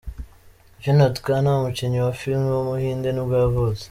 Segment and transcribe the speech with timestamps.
[0.81, 3.79] Vinod Khanna, umukinnyi wa film w’umuhinde nibwo yavutse.